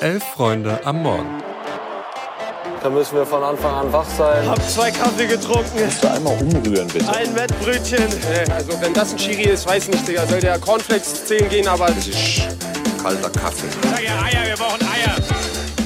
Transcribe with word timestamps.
Elf 0.00 0.22
Freunde 0.22 0.78
am 0.84 1.02
Morgen. 1.02 1.42
Da 2.82 2.90
müssen 2.90 3.16
wir 3.16 3.24
von 3.24 3.42
Anfang 3.42 3.74
an 3.74 3.92
wach 3.92 4.04
sein. 4.04 4.46
Hab 4.46 4.62
zwei 4.68 4.90
Kaffee 4.90 5.26
getrunken. 5.26 5.70
Kannst 5.78 6.04
du 6.04 6.10
einmal 6.10 6.34
umrühren, 6.34 6.86
bitte? 6.88 7.08
Ein 7.08 7.34
Wettbrötchen. 7.34 8.04
Also 8.52 8.80
wenn 8.80 8.92
das 8.92 9.12
ein 9.12 9.16
Chiri 9.16 9.44
ist, 9.44 9.66
weiß 9.66 9.88
nicht, 9.88 10.06
Digga. 10.06 10.26
Soll 10.26 10.40
der 10.40 10.58
Cornflakes 10.58 11.24
10 11.24 11.48
gehen, 11.48 11.66
aber... 11.66 11.86
Das 11.86 12.06
ist 12.08 12.42
kalter 13.02 13.30
Kaffee. 13.30 13.68
Sag 13.82 14.02
ja 14.02 14.22
Eier, 14.22 14.48
wir 14.48 14.56
brauchen 14.56 14.82
Eier. 14.82 15.16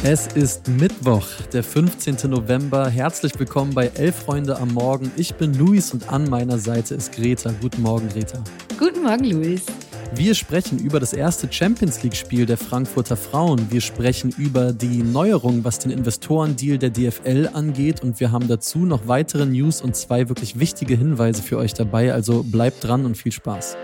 Es 0.02 0.26
ist 0.28 0.66
Mittwoch, 0.66 1.26
der 1.52 1.62
15. 1.62 2.16
November. 2.28 2.88
Herzlich 2.88 3.38
willkommen 3.38 3.74
bei 3.74 3.92
Elf 3.94 4.16
Freunde 4.24 4.58
am 4.58 4.74
Morgen. 4.74 5.12
Ich 5.16 5.34
bin 5.36 5.54
Luis 5.54 5.92
und 5.92 6.12
an 6.12 6.28
meiner 6.28 6.58
Seite 6.58 6.96
ist 6.96 7.12
Greta. 7.12 7.52
Guten 7.60 7.82
Morgen, 7.82 8.08
Greta. 8.08 8.42
Guten 8.78 9.02
Morgen, 9.02 9.24
Luis. 9.24 9.62
Wir 10.12 10.34
sprechen 10.34 10.80
über 10.80 10.98
das 10.98 11.12
erste 11.12 11.50
Champions 11.52 12.02
League-Spiel 12.02 12.44
der 12.44 12.56
Frankfurter 12.56 13.16
Frauen. 13.16 13.70
Wir 13.70 13.80
sprechen 13.80 14.34
über 14.36 14.72
die 14.72 15.04
Neuerung, 15.04 15.62
was 15.62 15.78
den 15.78 15.92
Investorendeal 15.92 16.78
der 16.78 16.90
DFL 16.90 17.48
angeht. 17.52 18.02
Und 18.02 18.18
wir 18.18 18.32
haben 18.32 18.48
dazu 18.48 18.80
noch 18.80 19.06
weitere 19.06 19.46
News 19.46 19.80
und 19.80 19.94
zwei 19.94 20.28
wirklich 20.28 20.58
wichtige 20.58 20.96
Hinweise 20.96 21.42
für 21.42 21.58
euch 21.58 21.74
dabei. 21.74 22.12
Also 22.12 22.42
bleibt 22.42 22.82
dran 22.82 23.06
und 23.06 23.16
viel 23.16 23.30
Spaß. 23.30 23.76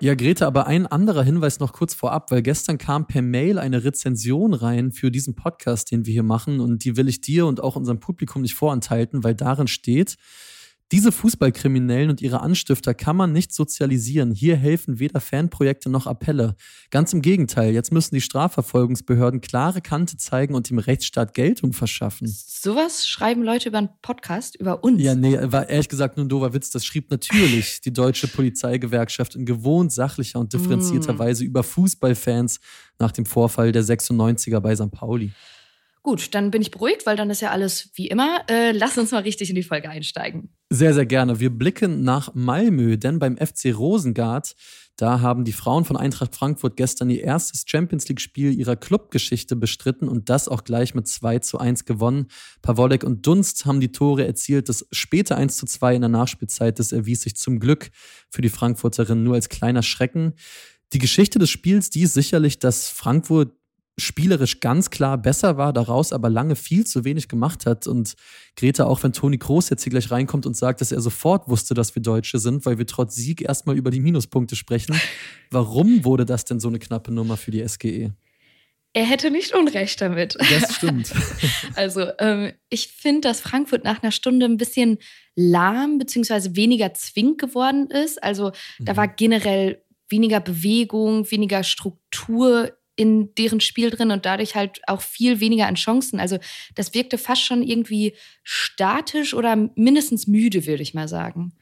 Ja, 0.00 0.16
Greta, 0.16 0.48
aber 0.48 0.66
ein 0.66 0.86
anderer 0.86 1.22
Hinweis 1.22 1.60
noch 1.60 1.72
kurz 1.72 1.94
vorab, 1.94 2.32
weil 2.32 2.42
gestern 2.42 2.76
kam 2.76 3.06
per 3.06 3.22
Mail 3.22 3.60
eine 3.60 3.84
Rezension 3.84 4.52
rein 4.52 4.90
für 4.90 5.12
diesen 5.12 5.36
Podcast, 5.36 5.92
den 5.92 6.06
wir 6.06 6.12
hier 6.12 6.24
machen. 6.24 6.58
Und 6.58 6.84
die 6.84 6.96
will 6.96 7.08
ich 7.08 7.20
dir 7.20 7.46
und 7.46 7.62
auch 7.62 7.76
unserem 7.76 8.00
Publikum 8.00 8.42
nicht 8.42 8.54
vorenthalten, 8.54 9.22
weil 9.22 9.36
darin 9.36 9.68
steht, 9.68 10.16
diese 10.92 11.10
Fußballkriminellen 11.10 12.10
und 12.10 12.22
ihre 12.22 12.40
Anstifter 12.40 12.94
kann 12.94 13.16
man 13.16 13.32
nicht 13.32 13.52
sozialisieren. 13.52 14.30
Hier 14.30 14.56
helfen 14.56 15.00
weder 15.00 15.20
Fanprojekte 15.20 15.90
noch 15.90 16.06
Appelle. 16.06 16.54
Ganz 16.90 17.12
im 17.12 17.22
Gegenteil, 17.22 17.74
jetzt 17.74 17.92
müssen 17.92 18.14
die 18.14 18.20
Strafverfolgungsbehörden 18.20 19.40
klare 19.40 19.80
Kante 19.80 20.16
zeigen 20.16 20.54
und 20.54 20.70
dem 20.70 20.78
Rechtsstaat 20.78 21.34
Geltung 21.34 21.72
verschaffen. 21.72 22.28
Sowas 22.28 23.08
schreiben 23.08 23.42
Leute 23.42 23.68
über 23.70 23.78
einen 23.78 23.90
Podcast, 24.00 24.54
über 24.54 24.84
uns. 24.84 25.02
Ja, 25.02 25.16
nee, 25.16 25.36
war 25.40 25.68
ehrlich 25.68 25.88
gesagt 25.88 26.16
nur 26.16 26.26
ein 26.26 26.28
doofer 26.28 26.52
Witz. 26.52 26.70
Das 26.70 26.84
schrieb 26.84 27.10
natürlich 27.10 27.80
die 27.80 27.92
deutsche 27.92 28.28
Polizeigewerkschaft 28.28 29.34
in 29.34 29.44
gewohnt 29.44 29.92
sachlicher 29.92 30.38
und 30.38 30.52
differenzierter 30.52 31.14
Mm. 31.14 31.18
Weise 31.18 31.44
über 31.44 31.62
Fußballfans 31.62 32.60
nach 32.98 33.12
dem 33.12 33.26
Vorfall 33.26 33.72
der 33.72 33.82
96er 33.82 34.60
bei 34.60 34.76
St. 34.76 34.90
Pauli. 34.90 35.32
Gut, 36.06 36.36
dann 36.36 36.52
bin 36.52 36.62
ich 36.62 36.70
beruhigt, 36.70 37.04
weil 37.04 37.16
dann 37.16 37.30
ist 37.30 37.40
ja 37.40 37.50
alles 37.50 37.90
wie 37.94 38.06
immer. 38.06 38.44
Äh, 38.48 38.70
lass 38.70 38.96
uns 38.96 39.10
mal 39.10 39.22
richtig 39.22 39.50
in 39.50 39.56
die 39.56 39.64
Folge 39.64 39.90
einsteigen. 39.90 40.54
Sehr, 40.70 40.94
sehr 40.94 41.04
gerne. 41.04 41.40
Wir 41.40 41.50
blicken 41.50 42.04
nach 42.04 42.32
Malmö, 42.32 42.96
denn 42.96 43.18
beim 43.18 43.36
FC 43.36 43.76
Rosengard, 43.76 44.54
da 44.94 45.20
haben 45.20 45.44
die 45.44 45.52
Frauen 45.52 45.84
von 45.84 45.96
Eintracht 45.96 46.36
Frankfurt 46.36 46.76
gestern 46.76 47.10
ihr 47.10 47.24
erstes 47.24 47.64
Champions 47.66 48.08
League-Spiel 48.08 48.56
ihrer 48.56 48.76
Clubgeschichte 48.76 49.56
bestritten 49.56 50.06
und 50.06 50.30
das 50.30 50.46
auch 50.46 50.62
gleich 50.62 50.94
mit 50.94 51.08
2 51.08 51.40
zu 51.40 51.58
1 51.58 51.86
gewonnen. 51.86 52.28
Pawolek 52.62 53.02
und 53.02 53.26
Dunst 53.26 53.66
haben 53.66 53.80
die 53.80 53.90
Tore 53.90 54.24
erzielt. 54.24 54.68
Das 54.68 54.86
späte 54.92 55.34
1 55.34 55.56
zu 55.56 55.66
2 55.66 55.96
in 55.96 56.02
der 56.02 56.08
Nachspielzeit, 56.08 56.78
das 56.78 56.92
erwies 56.92 57.22
sich 57.22 57.34
zum 57.34 57.58
Glück 57.58 57.90
für 58.30 58.42
die 58.42 58.48
Frankfurterinnen 58.48 59.24
nur 59.24 59.34
als 59.34 59.48
kleiner 59.48 59.82
Schrecken. 59.82 60.34
Die 60.92 61.00
Geschichte 61.00 61.40
des 61.40 61.50
Spiels, 61.50 61.90
die 61.90 62.02
ist 62.02 62.14
sicherlich, 62.14 62.60
dass 62.60 62.88
Frankfurt 62.88 63.55
spielerisch 63.98 64.60
ganz 64.60 64.90
klar 64.90 65.16
besser 65.16 65.56
war, 65.56 65.72
daraus 65.72 66.12
aber 66.12 66.28
lange 66.28 66.54
viel 66.54 66.86
zu 66.86 67.04
wenig 67.04 67.28
gemacht 67.28 67.64
hat. 67.64 67.86
Und 67.86 68.14
Greta, 68.56 68.84
auch 68.84 69.02
wenn 69.02 69.12
Toni 69.12 69.38
Kroos 69.38 69.70
jetzt 69.70 69.84
hier 69.84 69.90
gleich 69.90 70.10
reinkommt 70.10 70.44
und 70.44 70.56
sagt, 70.56 70.80
dass 70.80 70.92
er 70.92 71.00
sofort 71.00 71.48
wusste, 71.48 71.72
dass 71.74 71.94
wir 71.94 72.02
Deutsche 72.02 72.38
sind, 72.38 72.66
weil 72.66 72.76
wir 72.78 72.86
trotz 72.86 73.14
Sieg 73.14 73.40
erstmal 73.40 73.76
über 73.76 73.90
die 73.90 74.00
Minuspunkte 74.00 74.54
sprechen. 74.56 75.00
Warum 75.50 76.04
wurde 76.04 76.26
das 76.26 76.44
denn 76.44 76.60
so 76.60 76.68
eine 76.68 76.78
knappe 76.78 77.10
Nummer 77.10 77.36
für 77.36 77.50
die? 77.50 77.66
SGE? 77.66 78.12
Er 78.92 79.04
hätte 79.04 79.30
nicht 79.30 79.54
Unrecht 79.54 80.00
damit. 80.00 80.36
Das 80.50 80.74
stimmt. 80.74 81.12
Also, 81.74 82.06
ähm, 82.18 82.52
ich 82.70 82.88
finde, 82.88 83.28
dass 83.28 83.40
Frankfurt 83.40 83.84
nach 83.84 84.02
einer 84.02 84.12
Stunde 84.12 84.46
ein 84.46 84.56
bisschen 84.56 84.96
lahm 85.34 85.98
bzw. 85.98 86.56
weniger 86.56 86.94
zwingend 86.94 87.38
geworden 87.38 87.88
ist. 87.90 88.22
Also, 88.22 88.52
da 88.78 88.92
Mhm. 88.92 88.96
war 88.96 89.08
generell 89.08 89.82
weniger 90.08 90.40
Bewegung, 90.40 91.30
weniger 91.30 91.62
Struktur 91.64 92.72
in 92.96 93.34
deren 93.34 93.60
Spiel 93.60 93.90
drin 93.90 94.10
und 94.10 94.26
dadurch 94.26 94.54
halt 94.56 94.80
auch 94.86 95.02
viel 95.02 95.40
weniger 95.40 95.66
an 95.66 95.74
Chancen. 95.74 96.18
Also, 96.18 96.38
das 96.74 96.94
wirkte 96.94 97.18
fast 97.18 97.42
schon 97.42 97.62
irgendwie 97.62 98.14
statisch 98.42 99.34
oder 99.34 99.54
mindestens 99.74 100.26
müde, 100.26 100.66
würde 100.66 100.82
ich 100.82 100.94
mal 100.94 101.08
sagen. 101.08 101.52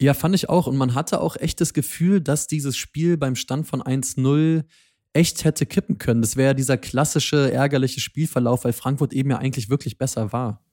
Ja, 0.00 0.14
fand 0.14 0.34
ich 0.34 0.48
auch. 0.48 0.66
Und 0.66 0.76
man 0.76 0.94
hatte 0.94 1.20
auch 1.20 1.36
echt 1.36 1.60
das 1.60 1.74
Gefühl, 1.74 2.20
dass 2.20 2.48
dieses 2.48 2.76
Spiel 2.76 3.16
beim 3.16 3.36
Stand 3.36 3.68
von 3.68 3.80
1-0 3.80 4.64
echt 5.12 5.44
hätte 5.44 5.66
kippen 5.66 5.98
können. 5.98 6.22
Das 6.22 6.36
wäre 6.36 6.48
ja 6.48 6.54
dieser 6.54 6.76
klassische, 6.78 7.52
ärgerliche 7.52 8.00
Spielverlauf, 8.00 8.64
weil 8.64 8.72
Frankfurt 8.72 9.12
eben 9.12 9.30
ja 9.30 9.38
eigentlich 9.38 9.70
wirklich 9.70 9.98
besser 9.98 10.32
war. 10.32 10.64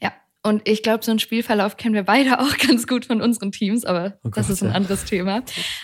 Ja, 0.00 0.12
und 0.46 0.62
ich 0.68 0.84
glaube, 0.84 1.04
so 1.04 1.10
einen 1.10 1.18
Spielverlauf 1.18 1.76
kennen 1.76 1.94
wir 1.96 2.04
beide 2.04 2.38
auch 2.38 2.56
ganz 2.68 2.86
gut 2.86 3.04
von 3.06 3.20
unseren 3.20 3.50
Teams, 3.50 3.84
aber 3.84 4.18
Oh 4.22 4.28
das 4.28 4.46
Gott, 4.46 4.54
ist 4.54 4.62
ein 4.62 4.68
ja. 4.68 4.74
anderes 4.76 5.04
Thema. 5.04 5.42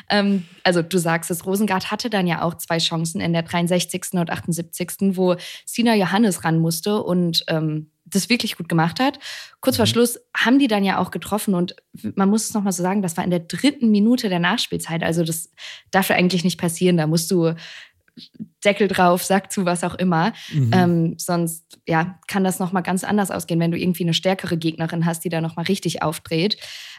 Ähm, 0.08 0.44
also 0.62 0.82
du 0.82 0.98
sagst 0.98 1.32
es, 1.32 1.44
Rosengard 1.44 1.90
hatte 1.90 2.10
dann 2.10 2.28
ja 2.28 2.42
auch 2.42 2.54
zwei 2.54 2.78
Chancen 2.78 3.20
in 3.20 3.32
der 3.32 3.42
63. 3.42 4.12
und 4.12 4.30
78., 4.30 5.16
wo 5.16 5.34
Sina 5.66 5.96
Johannes 5.96 6.44
ran 6.44 6.60
musste 6.60 7.02
und 7.02 7.44
ähm, 7.48 7.90
das 8.04 8.28
wirklich 8.28 8.56
gut 8.56 8.68
gemacht 8.68 9.00
hat. 9.00 9.18
Kurz 9.60 9.76
vor 9.76 9.86
Mhm. 9.86 9.90
Schluss 9.90 10.20
haben 10.36 10.60
die 10.60 10.68
dann 10.68 10.84
ja 10.84 10.98
auch 10.98 11.10
getroffen 11.10 11.54
und 11.54 11.74
man 12.14 12.28
muss 12.28 12.44
es 12.44 12.54
nochmal 12.54 12.72
so 12.72 12.84
sagen, 12.84 13.02
das 13.02 13.16
war 13.16 13.24
in 13.24 13.30
der 13.30 13.40
dritten 13.40 13.90
Minute 13.90 14.28
der 14.28 14.38
Nachspielzeit. 14.38 15.02
Also 15.02 15.24
das 15.24 15.50
darf 15.90 16.08
ja 16.08 16.16
eigentlich 16.16 16.44
nicht 16.44 16.60
passieren. 16.60 16.96
Da 16.96 17.08
musst 17.08 17.30
du 17.32 17.54
Deckel 18.64 18.88
drauf, 18.88 19.24
Sack 19.24 19.50
zu, 19.50 19.64
was 19.64 19.84
auch 19.84 19.94
immer. 19.94 20.32
Mhm. 20.52 20.70
Ähm, 20.72 21.14
sonst 21.18 21.80
ja, 21.86 22.18
kann 22.28 22.44
das 22.44 22.58
nochmal 22.58 22.82
ganz 22.82 23.04
anders 23.04 23.30
ausgehen, 23.30 23.60
wenn 23.60 23.70
du 23.70 23.78
irgendwie 23.78 24.04
eine 24.04 24.14
stärkere 24.14 24.56
Gegnerin 24.56 25.04
hast, 25.04 25.24
die 25.24 25.28
da 25.28 25.40
nochmal 25.40 25.66
richtig 25.66 26.02
aufdreht. 26.02 26.56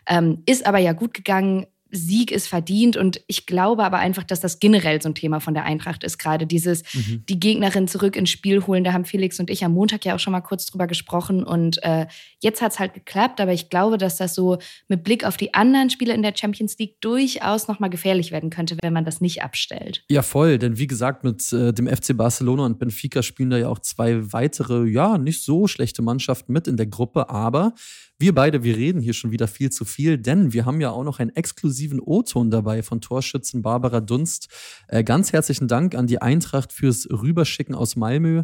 Ähm, 0.08 0.44
ist 0.46 0.66
aber 0.66 0.80
ja 0.80 0.94
gut 0.94 1.14
gegangen. 1.14 1.66
Sieg 1.96 2.32
ist 2.32 2.48
verdient 2.48 2.98
und 2.98 3.22
ich 3.28 3.46
glaube 3.46 3.84
aber 3.86 4.00
einfach, 4.00 4.24
dass 4.24 4.40
das 4.40 4.60
generell 4.60 5.02
so 5.02 5.10
ein 5.10 5.16
Thema 5.16 5.40
von 5.40 5.54
der 5.54 5.64
Eintracht 5.64 6.04
ist. 6.04 6.18
Gerade 6.18 6.48
dieses, 6.48 6.84
Mhm. 6.96 7.24
die 7.30 7.40
Gegnerin 7.40 7.88
zurück 7.88 8.16
ins 8.16 8.32
Spiel 8.32 8.66
holen. 8.66 8.84
Da 8.84 8.94
haben 8.94 9.06
Felix 9.06 9.40
und 9.40 9.50
ich 9.50 9.64
am 9.64 9.74
Montag 9.74 10.04
ja 10.06 10.16
auch 10.16 10.20
schon 10.20 10.32
mal 10.32 10.42
kurz 10.42 10.66
drüber 10.66 10.88
gesprochen 10.88 11.44
und 11.44 11.82
äh, 11.84 12.08
jetzt 12.40 12.62
hat 12.62 12.72
es 12.74 12.80
halt 12.80 12.94
geklappt. 12.94 13.40
Aber 13.40 13.54
ich 13.54 13.70
glaube, 13.70 13.98
dass 13.98 14.18
das 14.18 14.34
so 14.36 14.58
mit 14.88 15.04
Blick 15.04 15.24
auf 15.24 15.38
die 15.38 15.54
anderen 15.54 15.90
Spiele 15.90 16.14
in 16.14 16.24
der 16.24 16.34
Champions 16.36 16.78
League 16.80 17.00
durchaus 17.02 17.68
nochmal 17.68 17.90
gefährlich 17.92 18.32
werden 18.32 18.50
könnte, 18.50 18.78
wenn 18.82 18.94
man 18.94 19.06
das 19.06 19.22
nicht 19.22 19.44
abstellt. 19.44 20.04
Ja, 20.10 20.24
voll, 20.24 20.58
denn 20.58 20.78
wie 20.78 20.88
gesagt, 20.88 21.24
mit 21.24 21.54
äh, 21.54 21.72
dem 21.74 21.88
FC 21.88 22.18
Barcelona 22.18 22.66
und 22.66 22.80
Benfica 22.80 23.22
spielen 23.22 23.52
da 23.52 23.58
ja 23.58 23.70
auch 23.70 23.80
zwei 23.80 24.34
weitere, 24.34 24.88
ja, 24.90 25.18
nicht 25.18 25.44
so 25.44 25.68
schlechte 25.68 26.02
Mannschaften 26.02 26.52
mit 26.54 26.68
in 26.68 26.78
der 26.78 26.88
Gruppe, 26.88 27.30
aber 27.30 27.74
wir 28.20 28.34
beide, 28.34 28.64
wir 28.64 28.78
reden 28.78 29.02
hier 29.02 29.14
schon 29.14 29.32
wieder 29.32 29.48
viel 29.48 29.72
zu 29.72 29.86
viel, 29.86 30.18
denn 30.18 30.54
wir 30.54 30.66
haben 30.66 30.80
ja 30.80 30.92
auch 30.92 31.04
noch 31.04 31.20
einen 31.20 31.36
exklusiven 31.36 32.00
O-Ton 32.00 32.52
dabei 32.52 32.84
von 32.84 33.02
Torschützen 33.02 33.62
Barbara 33.62 34.02
Dunst. 34.02 34.48
Äh, 34.88 35.04
ganz 35.04 35.34
herzlichen 35.34 35.68
Dank 35.68 35.96
an 35.96 36.08
die 36.08 36.22
Eintracht 36.22 36.72
fürs 36.72 37.08
Rüberschicken 37.10 37.76
aus 37.76 37.96
Malmö. 37.96 38.44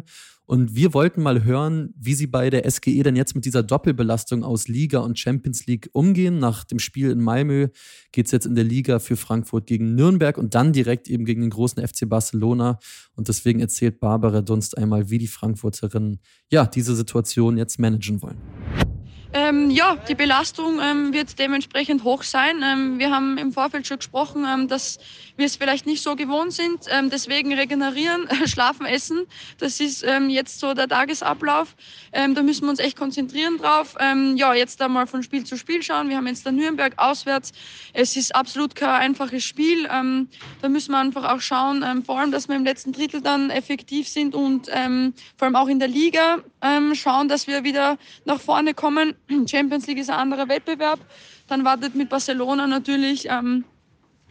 Und 0.50 0.74
wir 0.74 0.94
wollten 0.94 1.22
mal 1.22 1.44
hören, 1.44 1.94
wie 1.96 2.14
sie 2.14 2.26
bei 2.26 2.50
der 2.50 2.68
SGE 2.68 3.04
denn 3.04 3.14
jetzt 3.14 3.36
mit 3.36 3.44
dieser 3.44 3.62
Doppelbelastung 3.62 4.42
aus 4.42 4.66
Liga 4.66 4.98
und 4.98 5.16
Champions 5.16 5.66
League 5.66 5.88
umgehen. 5.92 6.40
Nach 6.40 6.64
dem 6.64 6.80
Spiel 6.80 7.12
in 7.12 7.20
Malmö 7.20 7.68
geht 8.10 8.26
es 8.26 8.32
jetzt 8.32 8.46
in 8.46 8.56
der 8.56 8.64
Liga 8.64 8.98
für 8.98 9.16
Frankfurt 9.16 9.68
gegen 9.68 9.94
Nürnberg 9.94 10.36
und 10.38 10.56
dann 10.56 10.72
direkt 10.72 11.06
eben 11.06 11.24
gegen 11.24 11.42
den 11.42 11.50
großen 11.50 11.86
FC 11.86 12.08
Barcelona. 12.08 12.80
Und 13.14 13.28
deswegen 13.28 13.60
erzählt 13.60 14.00
Barbara 14.00 14.42
Dunst 14.42 14.76
einmal, 14.76 15.08
wie 15.08 15.18
die 15.18 15.28
Frankfurterinnen 15.28 16.18
ja 16.50 16.66
diese 16.66 16.96
Situation 16.96 17.56
jetzt 17.56 17.78
managen 17.78 18.20
wollen. 18.20 18.99
Ähm, 19.32 19.70
ja, 19.70 19.94
die 20.08 20.16
Belastung 20.16 20.80
ähm, 20.82 21.12
wird 21.12 21.38
dementsprechend 21.38 22.02
hoch 22.02 22.24
sein. 22.24 22.62
Ähm, 22.64 22.98
wir 22.98 23.12
haben 23.12 23.38
im 23.38 23.52
Vorfeld 23.52 23.86
schon 23.86 23.98
gesprochen, 23.98 24.44
ähm, 24.44 24.66
dass 24.66 24.98
wir 25.36 25.46
es 25.46 25.54
vielleicht 25.54 25.86
nicht 25.86 26.02
so 26.02 26.16
gewohnt 26.16 26.52
sind. 26.52 26.86
Ähm, 26.88 27.10
deswegen 27.10 27.54
regenerieren, 27.54 28.28
schlafen, 28.46 28.86
essen. 28.86 29.26
Das 29.58 29.78
ist 29.78 30.02
ähm, 30.02 30.30
jetzt 30.30 30.58
so 30.58 30.74
der 30.74 30.88
Tagesablauf. 30.88 31.76
Da 32.12 32.42
müssen 32.42 32.64
wir 32.64 32.70
uns 32.70 32.80
echt 32.80 32.98
konzentrieren 32.98 33.58
drauf. 33.58 33.94
Ja, 34.34 34.52
jetzt 34.52 34.82
einmal 34.82 35.06
von 35.06 35.22
Spiel 35.22 35.44
zu 35.44 35.56
Spiel 35.56 35.80
schauen. 35.80 36.08
Wir 36.08 36.16
haben 36.16 36.26
jetzt 36.26 36.44
der 36.44 36.50
Nürnberg 36.50 36.94
auswärts. 36.96 37.52
Es 37.92 38.16
ist 38.16 38.34
absolut 38.34 38.74
kein 38.74 38.88
einfaches 38.88 39.44
Spiel. 39.44 39.84
Da 39.84 40.68
müssen 40.68 40.90
wir 40.90 40.98
einfach 40.98 41.32
auch 41.32 41.40
schauen, 41.40 42.02
vor 42.04 42.18
allem, 42.18 42.32
dass 42.32 42.48
wir 42.48 42.56
im 42.56 42.64
letzten 42.64 42.90
Drittel 42.90 43.20
dann 43.20 43.50
effektiv 43.50 44.08
sind 44.08 44.34
und 44.34 44.66
vor 44.66 45.46
allem 45.46 45.56
auch 45.56 45.68
in 45.68 45.78
der 45.78 45.88
Liga 45.88 46.42
ähm, 46.62 46.94
schauen, 46.94 47.28
dass 47.28 47.46
wir 47.46 47.64
wieder 47.64 47.98
nach 48.24 48.40
vorne 48.40 48.74
kommen. 48.74 49.14
Champions 49.50 49.86
League 49.86 49.98
ist 49.98 50.10
ein 50.10 50.18
anderer 50.18 50.48
Wettbewerb. 50.48 51.00
Dann 51.48 51.64
wartet 51.64 51.94
mit 51.94 52.08
Barcelona 52.08 52.66
natürlich 52.66 53.26
ähm, 53.28 53.64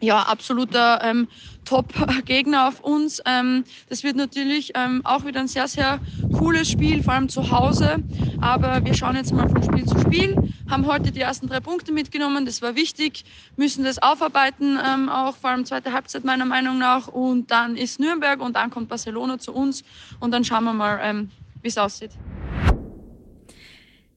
ja, 0.02 0.22
absoluter 0.24 1.02
ähm, 1.04 1.28
Top-Gegner 1.66 2.68
auf 2.68 2.80
uns. 2.80 3.22
Ähm, 3.26 3.64
das 3.90 4.04
wird 4.04 4.16
natürlich 4.16 4.72
ähm, 4.76 5.02
auch 5.04 5.26
wieder 5.26 5.40
ein 5.40 5.48
sehr, 5.48 5.68
sehr 5.68 6.00
cooles 6.38 6.70
Spiel, 6.70 7.04
vor 7.04 7.14
allem 7.14 7.30
zu 7.30 7.52
Hause. 7.52 7.98
Aber 8.42 8.84
wir 8.86 8.94
schauen 8.94 9.16
jetzt 9.16 9.34
mal 9.34 9.50
von 9.50 9.62
Spiel 9.62 9.86
zu 9.86 10.00
Spiel, 10.00 10.36
haben 10.70 10.86
heute 10.86 11.12
die 11.12 11.22
ersten 11.22 11.48
drei 11.48 11.60
Punkte 11.60 11.92
mitgenommen. 11.92 12.46
Das 12.46 12.62
war 12.62 12.76
wichtig, 12.76 13.26
müssen 13.56 13.84
das 13.84 14.02
aufarbeiten, 14.02 14.80
ähm, 14.84 15.10
auch 15.10 15.36
vor 15.36 15.50
allem 15.50 15.66
zweite 15.66 15.94
Halbzeit 15.94 16.24
meiner 16.24 16.46
Meinung 16.46 16.78
nach. 16.78 17.08
Und 17.08 17.52
dann 17.52 17.76
ist 17.76 18.00
Nürnberg 18.00 18.40
und 18.42 18.56
dann 18.56 18.70
kommt 18.70 18.90
Barcelona 18.90 19.38
zu 19.38 19.54
uns 19.54 19.84
und 20.20 20.32
dann 20.32 20.44
schauen 20.44 20.64
wir 20.64 20.74
mal, 20.74 21.00
ähm, 21.04 21.32
wie 21.62 21.68
es 21.68 21.78
aussieht. 21.78 22.12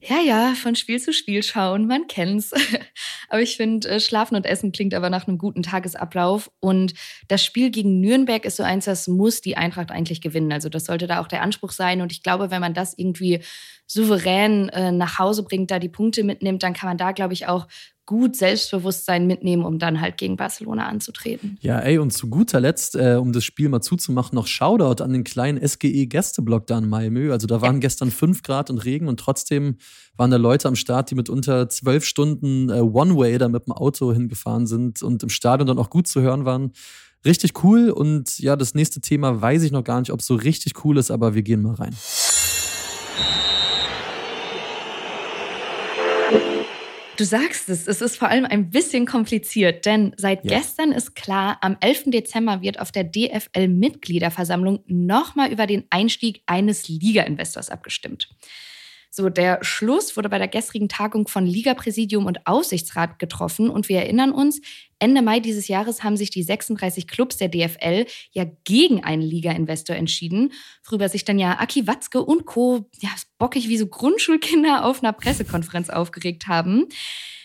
Ja, 0.05 0.19
ja, 0.19 0.53
von 0.53 0.75
Spiel 0.75 0.99
zu 0.99 1.13
Spiel 1.13 1.43
schauen, 1.43 1.87
man 1.87 2.07
kennt's. 2.07 2.51
aber 3.29 3.41
ich 3.41 3.55
finde, 3.55 3.87
äh, 3.87 3.99
Schlafen 4.01 4.35
und 4.35 4.45
Essen 4.45 4.73
klingt 4.73 4.93
aber 4.93 5.09
nach 5.09 5.29
einem 5.29 5.37
guten 5.37 5.63
Tagesablauf. 5.63 6.51
Und 6.59 6.93
das 7.29 7.45
Spiel 7.45 7.71
gegen 7.71 8.01
Nürnberg 8.01 8.43
ist 8.43 8.57
so 8.57 8.63
eins, 8.63 8.83
das 8.83 9.07
muss 9.07 9.39
die 9.39 9.55
Eintracht 9.55 9.91
eigentlich 9.91 10.19
gewinnen. 10.19 10.51
Also 10.51 10.67
das 10.67 10.85
sollte 10.85 11.07
da 11.07 11.21
auch 11.21 11.29
der 11.29 11.41
Anspruch 11.41 11.71
sein. 11.71 12.01
Und 12.01 12.11
ich 12.11 12.21
glaube, 12.21 12.51
wenn 12.51 12.59
man 12.59 12.73
das 12.73 12.97
irgendwie 12.97 13.39
souverän 13.87 14.67
äh, 14.69 14.91
nach 14.91 15.19
Hause 15.19 15.43
bringt, 15.43 15.71
da 15.71 15.79
die 15.79 15.87
Punkte 15.87 16.25
mitnimmt, 16.25 16.63
dann 16.63 16.73
kann 16.73 16.89
man 16.89 16.97
da, 16.97 17.13
glaube 17.13 17.33
ich, 17.33 17.47
auch 17.47 17.67
gut 18.05 18.35
Selbstbewusstsein 18.35 19.27
mitnehmen, 19.27 19.63
um 19.63 19.79
dann 19.79 20.01
halt 20.01 20.17
gegen 20.17 20.35
Barcelona 20.35 20.87
anzutreten. 20.87 21.57
Ja, 21.61 21.79
ey, 21.79 21.97
und 21.97 22.11
zu 22.11 22.29
guter 22.29 22.59
Letzt, 22.59 22.95
äh, 22.95 23.15
um 23.15 23.31
das 23.31 23.45
Spiel 23.45 23.69
mal 23.69 23.81
zuzumachen, 23.81 24.35
noch 24.35 24.47
Shoutout 24.47 25.01
an 25.01 25.13
den 25.13 25.23
kleinen 25.23 25.65
SGE-Gästeblock 25.65 26.67
da 26.67 26.79
in 26.79 26.89
Malmö. 26.89 27.31
Also 27.31 27.47
da 27.47 27.61
waren 27.61 27.75
ja. 27.75 27.79
gestern 27.81 28.11
fünf 28.11 28.43
Grad 28.43 28.69
und 28.69 28.79
Regen 28.83 29.07
und 29.07 29.19
trotzdem 29.19 29.77
waren 30.17 30.31
da 30.31 30.37
Leute 30.37 30.67
am 30.67 30.75
Start, 30.75 31.11
die 31.11 31.15
mit 31.15 31.29
unter 31.29 31.69
zwölf 31.69 32.03
Stunden 32.03 32.69
äh, 32.69 32.81
One-Way 32.81 33.37
da 33.37 33.47
mit 33.47 33.67
dem 33.67 33.73
Auto 33.73 34.11
hingefahren 34.11 34.67
sind 34.67 35.01
und 35.01 35.23
im 35.23 35.29
Stadion 35.29 35.67
dann 35.67 35.79
auch 35.79 35.89
gut 35.89 36.07
zu 36.07 36.21
hören 36.21 36.43
waren. 36.45 36.73
Richtig 37.25 37.63
cool 37.63 37.89
und 37.89 38.37
ja, 38.39 38.57
das 38.57 38.73
nächste 38.73 38.99
Thema 38.99 39.41
weiß 39.41 39.63
ich 39.63 39.71
noch 39.71 39.85
gar 39.85 39.99
nicht, 39.99 40.11
ob 40.11 40.19
es 40.19 40.25
so 40.25 40.35
richtig 40.35 40.83
cool 40.83 40.97
ist, 40.97 41.09
aber 41.09 41.35
wir 41.35 41.41
gehen 41.41 41.61
mal 41.61 41.75
rein. 41.75 41.95
Du 47.15 47.25
sagst 47.25 47.69
es, 47.69 47.87
es 47.87 48.01
ist 48.01 48.17
vor 48.17 48.29
allem 48.29 48.45
ein 48.45 48.71
bisschen 48.71 49.05
kompliziert, 49.05 49.85
denn 49.85 50.15
seit 50.17 50.43
ja. 50.45 50.57
gestern 50.57 50.91
ist 50.91 51.13
klar, 51.13 51.59
am 51.61 51.77
11. 51.79 52.05
Dezember 52.07 52.61
wird 52.61 52.79
auf 52.79 52.91
der 52.91 53.03
DFL-Mitgliederversammlung 53.03 54.83
nochmal 54.87 55.51
über 55.51 55.67
den 55.67 55.85
Einstieg 55.91 56.41
eines 56.47 56.87
Liga-Investors 56.87 57.69
abgestimmt. 57.69 58.29
So, 59.15 59.29
der 59.29 59.59
Schluss 59.63 60.17
wurde 60.17 60.27
bei 60.27 60.39
der 60.39 60.47
gestrigen 60.47 60.89
Tagung 60.89 61.27
von 61.27 61.45
Ligapräsidium 61.45 62.25
und 62.25 62.47
Aufsichtsrat 62.47 63.19
getroffen 63.19 63.69
und 63.69 63.87
wir 63.87 63.99
erinnern 63.99 64.31
uns, 64.31 64.59
Ende 64.97 65.21
Mai 65.21 65.39
dieses 65.39 65.67
Jahres 65.67 66.03
haben 66.03 66.17
sich 66.17 66.31
die 66.31 66.41
36 66.41 67.07
Clubs 67.07 67.37
der 67.37 67.49
DFL 67.49 68.07
ja 68.31 68.45
gegen 68.63 69.03
einen 69.03 69.21
Liga-Investor 69.21 69.95
entschieden, 69.95 70.51
worüber 70.83 71.09
sich 71.09 71.25
dann 71.25 71.37
ja 71.37 71.59
Aki 71.59 71.85
Watzke 71.85 72.23
und 72.23 72.47
Co. 72.47 72.89
ja 73.01 73.09
bockig 73.37 73.69
wie 73.69 73.77
so 73.77 73.85
Grundschulkinder 73.85 74.83
auf 74.83 75.03
einer 75.03 75.13
Pressekonferenz 75.13 75.91
aufgeregt 75.91 76.47
haben. 76.47 76.87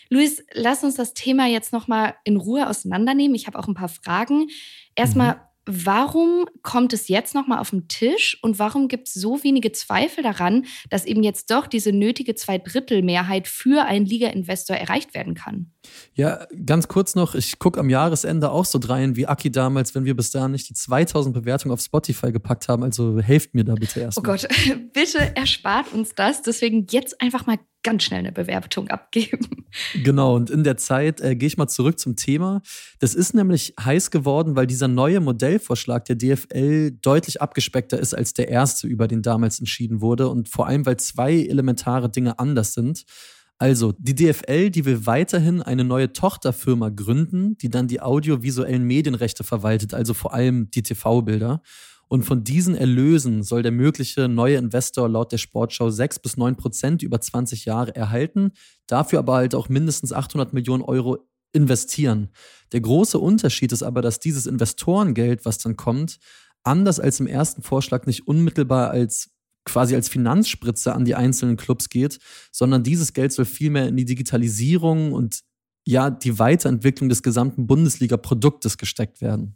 Luis, 0.09 0.43
lass 0.53 0.83
uns 0.83 0.95
das 0.95 1.13
Thema 1.13 1.45
jetzt 1.45 1.71
nochmal 1.71 2.15
in 2.23 2.37
Ruhe 2.37 2.67
auseinandernehmen. 2.67 3.35
Ich 3.35 3.45
habe 3.45 3.59
auch 3.59 3.67
ein 3.67 3.75
paar 3.75 3.89
Fragen. 3.89 4.47
Erstmal, 4.95 5.35
mhm. 5.35 5.41
Warum 5.71 6.45
kommt 6.63 6.93
es 6.93 7.09
jetzt 7.09 7.35
nochmal 7.35 7.59
auf 7.59 7.69
den 7.69 7.87
Tisch 7.87 8.39
und 8.41 8.57
warum 8.57 8.87
gibt 8.87 9.07
es 9.07 9.13
so 9.13 9.43
wenige 9.43 9.71
Zweifel 9.71 10.23
daran, 10.23 10.65
dass 10.89 11.05
eben 11.05 11.21
jetzt 11.21 11.51
doch 11.51 11.67
diese 11.67 11.91
nötige 11.91 12.33
Zweidrittelmehrheit 12.33 13.47
für 13.47 13.85
einen 13.85 14.07
Liga-Investor 14.07 14.75
erreicht 14.75 15.13
werden 15.13 15.35
kann? 15.35 15.71
Ja, 16.13 16.47
ganz 16.65 16.87
kurz 16.87 17.15
noch, 17.15 17.35
ich 17.35 17.59
gucke 17.59 17.79
am 17.79 17.89
Jahresende 17.89 18.51
auch 18.51 18.65
so 18.65 18.79
drein 18.79 19.15
wie 19.15 19.27
Aki 19.27 19.51
damals, 19.51 19.95
wenn 19.95 20.05
wir 20.05 20.15
bis 20.15 20.31
dahin 20.31 20.51
nicht 20.51 20.69
die 20.69 20.73
2000 20.73 21.33
Bewertungen 21.33 21.73
auf 21.73 21.81
Spotify 21.81 22.31
gepackt 22.31 22.67
haben. 22.67 22.83
Also 22.83 23.19
helft 23.19 23.55
mir 23.55 23.63
da 23.63 23.75
bitte 23.75 24.01
erst. 24.01 24.17
Oh 24.17 24.21
Gott, 24.21 24.47
bitte 24.93 25.35
erspart 25.35 25.93
uns 25.93 26.13
das. 26.15 26.41
Deswegen 26.41 26.87
jetzt 26.89 27.21
einfach 27.21 27.45
mal 27.45 27.57
ganz 27.83 28.03
schnell 28.03 28.19
eine 28.19 28.31
Bewertung 28.31 28.89
abgeben. 28.89 29.39
Genau, 30.03 30.35
und 30.35 30.49
in 30.49 30.63
der 30.63 30.77
Zeit 30.77 31.21
äh, 31.21 31.35
gehe 31.35 31.45
ich 31.45 31.57
mal 31.57 31.67
zurück 31.67 31.99
zum 31.99 32.15
Thema. 32.15 32.63
Das 32.97 33.13
ist 33.13 33.35
nämlich 33.35 33.75
heiß 33.79 34.09
geworden, 34.09 34.55
weil 34.55 34.65
dieser 34.65 34.87
neue 34.87 35.19
Modellvorschlag 35.19 36.05
der 36.05 36.15
DFL 36.15 36.89
deutlich 36.89 37.39
abgespeckter 37.39 37.99
ist 37.99 38.15
als 38.15 38.33
der 38.33 38.47
erste, 38.47 38.87
über 38.87 39.07
den 39.07 39.21
damals 39.21 39.59
entschieden 39.59 40.01
wurde. 40.01 40.27
Und 40.29 40.49
vor 40.49 40.65
allem, 40.65 40.87
weil 40.87 40.97
zwei 40.97 41.35
elementare 41.35 42.09
Dinge 42.09 42.39
anders 42.39 42.73
sind. 42.73 43.05
Also, 43.61 43.93
die 43.97 44.15
DFL, 44.15 44.69
die 44.69 44.85
will 44.85 45.05
weiterhin 45.05 45.61
eine 45.61 45.83
neue 45.83 46.13
Tochterfirma 46.13 46.89
gründen, 46.89 47.57
die 47.57 47.69
dann 47.69 47.89
die 47.89 47.99
audiovisuellen 47.99 48.83
Medienrechte 48.83 49.43
verwaltet, 49.43 49.93
also 49.93 50.13
vor 50.13 50.33
allem 50.33 50.71
die 50.71 50.81
TV-Bilder. 50.81 51.61
Und 52.07 52.23
von 52.23 52.45
diesen 52.45 52.73
Erlösen 52.73 53.43
soll 53.43 53.61
der 53.61 53.73
mögliche 53.73 54.29
neue 54.29 54.55
Investor 54.55 55.09
laut 55.09 55.33
der 55.33 55.37
Sportschau 55.37 55.89
6 55.89 56.19
bis 56.19 56.37
9 56.37 56.55
Prozent 56.55 57.03
über 57.03 57.19
20 57.19 57.65
Jahre 57.65 57.93
erhalten, 57.95 58.51
dafür 58.87 59.19
aber 59.19 59.35
halt 59.35 59.53
auch 59.53 59.67
mindestens 59.67 60.13
800 60.13 60.53
Millionen 60.53 60.81
Euro 60.81 61.27
investieren. 61.51 62.29
Der 62.71 62.79
große 62.81 63.19
Unterschied 63.19 63.73
ist 63.73 63.83
aber, 63.83 64.01
dass 64.01 64.19
dieses 64.19 64.47
Investorengeld, 64.47 65.43
was 65.45 65.57
dann 65.57 65.75
kommt, 65.75 66.17
anders 66.63 66.99
als 66.99 67.19
im 67.19 67.27
ersten 67.27 67.61
Vorschlag 67.61 68.05
nicht 68.05 68.25
unmittelbar 68.25 68.89
als 68.89 69.29
quasi 69.69 69.95
als 69.95 70.09
Finanzspritze 70.09 70.93
an 70.93 71.05
die 71.05 71.15
einzelnen 71.15 71.57
Clubs 71.57 71.89
geht, 71.89 72.19
sondern 72.51 72.83
dieses 72.83 73.13
Geld 73.13 73.31
soll 73.31 73.45
vielmehr 73.45 73.87
in 73.87 73.97
die 73.97 74.05
Digitalisierung 74.05 75.13
und 75.13 75.41
ja, 75.85 76.09
die 76.09 76.37
Weiterentwicklung 76.39 77.09
des 77.09 77.23
gesamten 77.23 77.67
Bundesliga-Produktes 77.67 78.77
gesteckt 78.77 79.21
werden. 79.21 79.55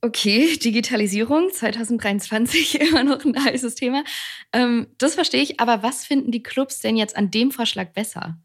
Okay, 0.00 0.56
Digitalisierung 0.64 1.50
2023 1.52 2.80
immer 2.88 3.02
noch 3.02 3.24
ein 3.24 3.34
heißes 3.36 3.74
Thema. 3.74 4.04
Ähm, 4.52 4.86
das 4.98 5.14
verstehe 5.14 5.42
ich, 5.42 5.60
aber 5.60 5.82
was 5.82 6.04
finden 6.04 6.30
die 6.30 6.42
Clubs 6.42 6.80
denn 6.80 6.96
jetzt 6.96 7.16
an 7.16 7.30
dem 7.30 7.50
Vorschlag 7.50 7.92
besser? 7.92 8.38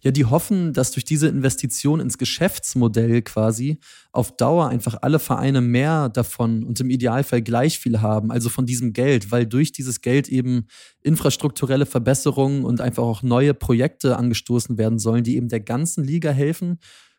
Ja, 0.00 0.10
die 0.10 0.26
hoffen, 0.26 0.72
dass 0.74 0.92
durch 0.92 1.04
diese 1.04 1.28
Investition 1.28 2.00
ins 2.00 2.18
Geschäftsmodell 2.18 3.22
quasi 3.22 3.78
auf 4.12 4.36
Dauer 4.36 4.68
einfach 4.68 4.98
alle 5.02 5.18
Vereine 5.18 5.60
mehr 5.60 6.08
davon 6.08 6.62
und 6.62 6.78
im 6.80 6.90
Idealfall 6.90 7.42
gleich 7.42 7.78
viel 7.78 8.00
haben, 8.00 8.30
also 8.30 8.48
von 8.48 8.66
diesem 8.66 8.92
Geld, 8.92 9.32
weil 9.32 9.46
durch 9.46 9.72
dieses 9.72 10.00
Geld 10.00 10.28
eben 10.28 10.66
infrastrukturelle 11.02 11.86
Verbesserungen 11.86 12.64
und 12.64 12.80
einfach 12.80 13.02
auch 13.02 13.22
neue 13.22 13.54
Projekte 13.54 14.16
angestoßen 14.16 14.78
werden 14.78 14.98
sollen, 14.98 15.24
die 15.24 15.36
eben 15.36 15.48
der 15.48 15.60
ganzen 15.60 16.04
Liga 16.04 16.30
helfen 16.30 16.78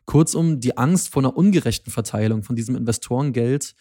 Kurzum, 0.09 0.59
die 0.59 0.75
Angst 0.75 1.09
vor 1.09 1.21
einer 1.21 1.37
ungerechten 1.37 1.91
Verteilung 1.91 2.41
von 2.41 2.55
diesem 2.55 2.75
Investorengeld, 2.75 3.75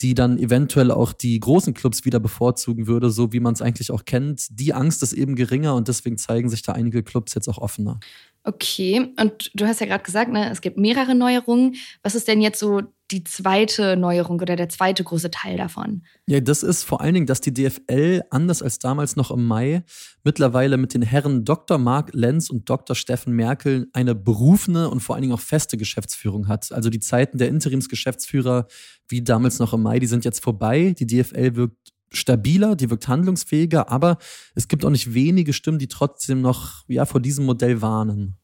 die 0.00 0.14
dann 0.14 0.36
eventuell 0.36 0.90
auch 0.90 1.12
die 1.12 1.38
großen 1.38 1.72
Clubs 1.72 2.04
wieder 2.04 2.18
bevorzugen 2.18 2.88
würde, 2.88 3.10
so 3.10 3.32
wie 3.32 3.38
man 3.38 3.54
es 3.54 3.62
eigentlich 3.62 3.92
auch 3.92 4.04
kennt. 4.04 4.48
Die 4.50 4.74
Angst 4.74 5.04
ist 5.04 5.12
eben 5.12 5.36
geringer 5.36 5.76
und 5.76 5.86
deswegen 5.86 6.18
zeigen 6.18 6.48
sich 6.48 6.62
da 6.62 6.72
einige 6.72 7.04
Clubs 7.04 7.32
jetzt 7.34 7.46
auch 7.46 7.58
offener. 7.58 8.00
Okay, 8.42 9.12
und 9.20 9.52
du 9.54 9.66
hast 9.66 9.80
ja 9.80 9.86
gerade 9.86 10.02
gesagt, 10.02 10.32
ne, 10.32 10.50
es 10.50 10.62
gibt 10.62 10.78
mehrere 10.78 11.14
Neuerungen. 11.14 11.76
Was 12.02 12.16
ist 12.16 12.26
denn 12.26 12.40
jetzt 12.40 12.58
so 12.58 12.82
die 13.10 13.24
zweite 13.24 13.96
Neuerung 13.96 14.40
oder 14.40 14.54
der 14.54 14.68
zweite 14.68 15.02
große 15.02 15.30
Teil 15.30 15.56
davon? 15.56 16.02
Ja, 16.26 16.40
das 16.40 16.62
ist 16.62 16.84
vor 16.84 17.00
allen 17.00 17.14
Dingen, 17.14 17.26
dass 17.26 17.40
die 17.40 17.54
DFL, 17.54 18.22
anders 18.30 18.62
als 18.62 18.78
damals 18.78 19.16
noch 19.16 19.30
im 19.30 19.46
Mai, 19.46 19.82
mittlerweile 20.24 20.76
mit 20.76 20.94
den 20.94 21.02
Herren 21.02 21.44
Dr. 21.44 21.78
Marc 21.78 22.12
Lenz 22.12 22.50
und 22.50 22.68
Dr. 22.68 22.94
Steffen 22.94 23.34
Merkel 23.34 23.88
eine 23.92 24.14
berufene 24.14 24.90
und 24.90 25.00
vor 25.00 25.14
allen 25.14 25.22
Dingen 25.22 25.34
auch 25.34 25.40
feste 25.40 25.76
Geschäftsführung 25.76 26.48
hat. 26.48 26.70
Also 26.72 26.90
die 26.90 27.00
Zeiten 27.00 27.38
der 27.38 27.48
Interimsgeschäftsführer, 27.48 28.66
wie 29.08 29.22
damals 29.22 29.58
noch 29.58 29.72
im 29.72 29.82
Mai, 29.82 29.98
die 29.98 30.06
sind 30.06 30.24
jetzt 30.24 30.42
vorbei. 30.42 30.94
Die 30.98 31.06
DFL 31.06 31.56
wirkt 31.56 31.92
stabiler, 32.10 32.76
die 32.76 32.90
wirkt 32.90 33.08
handlungsfähiger, 33.08 33.90
aber 33.90 34.18
es 34.54 34.68
gibt 34.68 34.84
auch 34.84 34.90
nicht 34.90 35.14
wenige 35.14 35.52
Stimmen, 35.52 35.78
die 35.78 35.88
trotzdem 35.88 36.40
noch 36.40 36.84
ja, 36.88 37.04
vor 37.04 37.20
diesem 37.20 37.44
Modell 37.44 37.82
warnen. 37.82 38.37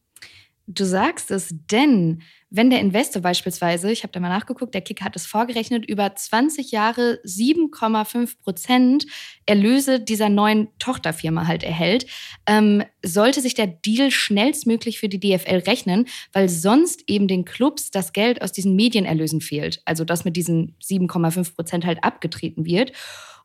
Du 0.67 0.83
sagst 0.83 1.29
es, 1.29 1.53
denn 1.69 2.23
wenn 2.49 2.71
der 2.71 2.79
Investor 2.79 3.21
beispielsweise, 3.21 3.91
ich 3.91 4.01
habe 4.01 4.11
da 4.13 4.19
mal 4.19 4.29
nachgeguckt, 4.29 4.73
der 4.73 4.81
Kick 4.81 5.01
hat 5.01 5.15
es 5.15 5.27
vorgerechnet, 5.27 5.85
über 5.85 6.15
20 6.15 6.71
Jahre 6.71 7.19
7,5 7.23 8.39
Prozent 8.39 9.05
Erlöse 9.45 9.99
dieser 9.99 10.29
neuen 10.29 10.69
Tochterfirma 10.79 11.45
halt 11.45 11.63
erhält, 11.63 12.07
ähm, 12.47 12.83
sollte 13.03 13.41
sich 13.41 13.53
der 13.53 13.67
Deal 13.67 14.09
schnellstmöglich 14.09 14.99
für 14.99 15.09
die 15.09 15.19
DFL 15.19 15.63
rechnen, 15.67 16.07
weil 16.33 16.49
sonst 16.49 17.03
eben 17.07 17.27
den 17.27 17.45
Clubs 17.45 17.91
das 17.91 18.11
Geld 18.11 18.41
aus 18.41 18.51
diesen 18.51 18.75
Medienerlösen 18.75 19.41
fehlt. 19.41 19.81
Also 19.85 20.03
dass 20.03 20.25
mit 20.25 20.35
diesen 20.35 20.75
7,5 20.81 21.55
Prozent 21.55 21.85
halt 21.85 22.03
abgetreten 22.03 22.65
wird. 22.65 22.91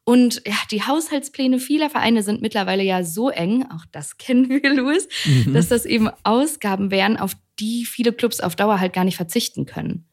Und 0.05 0.43
ja, 0.47 0.57
die 0.71 0.83
Haushaltspläne 0.83 1.59
vieler 1.59 1.91
Vereine 1.91 2.23
sind 2.23 2.43
mittlerweile 2.43 2.83
ja 2.83 3.05
so 3.05 3.31
eng, 3.31 3.67
auch 3.71 3.85
das 3.93 4.19
kennen 4.19 4.49
wir, 4.49 4.75
Louis, 4.75 5.09
mhm. 5.25 5.55
dass 5.55 5.69
das 5.69 5.85
eben 5.85 6.09
Ausgaben 6.23 6.91
wären, 6.91 7.17
auf 7.17 7.33
die 7.59 7.85
viele 7.85 8.13
Clubs 8.13 8.41
auf 8.41 8.57
Dauer 8.57 8.81
halt 8.81 8.93
gar 8.93 9.05
nicht 9.05 9.17
verzichten 9.17 9.67
können. 9.67 10.10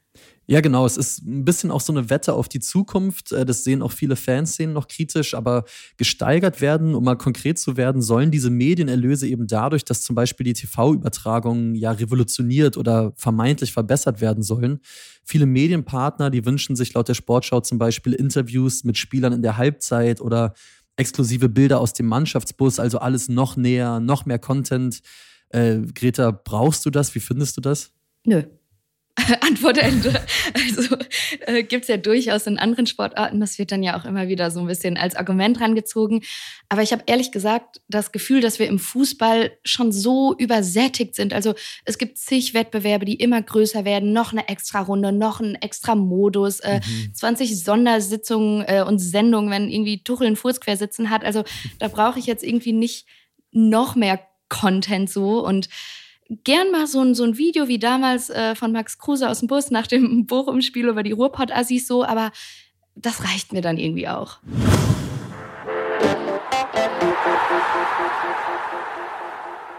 Ja, 0.50 0.62
genau. 0.62 0.86
Es 0.86 0.96
ist 0.96 1.26
ein 1.26 1.44
bisschen 1.44 1.72
auch 1.72 1.82
so 1.82 1.92
eine 1.92 2.10
Wette 2.10 2.34
auf 2.34 2.48
die 2.48 2.62
Zukunft. 2.62 3.34
Äh, 3.34 3.46
das 3.46 3.66
sehen 3.66 3.82
auch 3.82 3.92
viele 3.92 4.16
Fans 4.16 4.56
sehen 4.56 4.72
noch 4.72 4.88
kritisch, 4.88 5.34
aber 5.34 5.66
gesteigert 5.98 6.62
werden, 6.62 6.96
um 6.96 7.04
mal 7.04 7.18
konkret 7.18 7.60
zu 7.60 7.76
werden, 7.76 8.02
sollen 8.02 8.32
diese 8.32 8.50
Medienerlöse 8.50 9.28
eben 9.28 9.48
dadurch, 9.48 9.84
dass 9.84 10.02
zum 10.02 10.16
Beispiel 10.16 10.46
die 10.46 10.54
TV-Übertragungen 10.54 11.76
ja 11.76 11.92
revolutioniert 11.92 12.78
oder 12.78 13.12
vermeintlich 13.18 13.74
verbessert 13.74 14.22
werden 14.22 14.42
sollen. 14.42 14.80
Viele 15.26 15.46
Medienpartner, 15.46 16.30
die 16.30 16.46
wünschen 16.46 16.78
sich 16.78 16.94
laut 16.94 17.10
der 17.10 17.14
Sportschau 17.14 17.60
zum 17.60 17.78
Beispiel 17.78 18.14
Interviews 18.14 18.86
mit 18.86 18.98
Spielern 18.98 19.34
in 19.34 19.42
der 19.42 19.58
Halbzeit 19.58 20.22
oder 20.22 20.54
exklusive 20.96 21.50
Bilder 21.50 21.82
aus 21.82 21.92
dem 21.92 22.06
Mannschaftsbus, 22.06 22.80
also 22.80 23.00
alles 23.00 23.28
noch 23.28 23.58
näher, 23.58 24.00
noch 24.00 24.26
mehr 24.26 24.40
Content. 24.40 25.02
Äh, 25.50 25.80
Greta, 25.94 26.32
brauchst 26.32 26.86
du 26.86 26.90
das? 26.90 27.14
Wie 27.16 27.20
findest 27.20 27.58
du 27.58 27.62
das? 27.62 27.92
Nö. 28.26 28.44
Antwortende. 29.42 30.24
Also 30.54 30.96
äh, 31.42 31.64
gibt 31.64 31.84
es 31.84 31.88
ja 31.88 31.98
durchaus 31.98 32.46
in 32.46 32.60
anderen 32.60 32.86
Sportarten. 32.86 33.40
Das 33.40 33.58
wird 33.58 33.72
dann 33.72 33.82
ja 33.82 34.00
auch 34.00 34.06
immer 34.06 34.28
wieder 34.28 34.52
so 34.52 34.60
ein 34.60 34.68
bisschen 34.68 34.96
als 34.96 35.16
Argument 35.16 35.60
rangezogen. 35.60 36.24
Aber 36.70 36.84
ich 36.84 36.92
habe 36.92 37.04
ehrlich 37.08 37.32
gesagt 37.32 37.82
das 37.88 38.12
Gefühl, 38.12 38.42
dass 38.42 38.60
wir 38.60 38.68
im 38.68 38.78
Fußball 38.78 39.52
schon 39.64 39.92
so 39.92 40.36
übersättigt 40.38 41.16
sind. 41.16 41.34
Also 41.34 41.56
es 41.86 41.98
gibt 41.98 42.20
zig 42.20 42.54
Wettbewerbe, 42.54 43.06
die 43.06 43.16
immer 43.16 43.42
größer 43.42 43.86
werden. 43.86 44.14
Noch 44.14 44.34
eine 44.34 44.48
extra 44.50 44.82
Runde, 44.82 45.12
noch 45.12 45.40
ein 45.40 45.56
extra 45.56 45.96
Modus, 45.96 46.60
äh, 46.60 46.80
mhm. 46.80 47.14
20 47.14 47.64
Sondersitzungen 47.64 48.66
äh, 48.68 48.84
und 48.88 49.00
Sendungen, 49.00 49.50
wenn 49.50 49.70
irgendwie 49.70 50.04
Tuchel 50.04 50.28
einen 50.28 50.36
Furz 50.36 50.60
quersitzen 50.60 51.10
hat. 51.10 51.26
Also 51.26 51.44
da 51.80 51.88
brauche 51.88 52.20
ich 52.20 52.28
jetzt 52.28 52.44
irgendwie 52.44 52.74
nicht 52.74 53.08
noch 53.52 53.96
mehr 53.96 54.20
Content 54.50 55.10
so 55.10 55.46
und 55.46 55.70
gern 56.30 56.72
mal 56.72 56.88
so 56.88 57.02
ein, 57.02 57.16
so 57.16 57.24
ein 57.24 57.38
Video 57.38 57.68
wie 57.68 57.80
damals 57.80 58.30
äh, 58.30 58.56
von 58.56 58.72
Max 58.72 58.98
Kruse 58.98 59.30
aus 59.30 59.40
dem 59.40 59.48
Bus 59.48 59.72
nach 59.72 59.88
dem 59.88 60.26
Bochum-Spiel 60.28 60.88
über 60.88 61.04
die 61.04 61.12
Ruhrpott-Assis 61.12 61.88
so, 61.88 62.04
aber 62.04 62.32
das 62.96 63.24
reicht 63.24 63.54
mir 63.54 63.62
dann 63.62 63.78
irgendwie 63.78 64.08
auch. 64.08 64.40